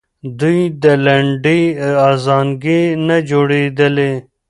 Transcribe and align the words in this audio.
دوی 0.39 0.59
د 0.83 0.85
لنډۍ 1.05 1.61
ازانګې 2.09 2.81
نه 3.07 3.17
اورېدلې. 3.33 4.11